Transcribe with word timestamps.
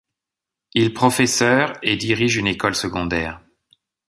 Il 0.73 0.95
professeur 0.95 1.73
et 1.83 1.95
dirige 1.95 2.37
une 2.37 2.47
école 2.47 2.73
secondaire. 2.73 3.39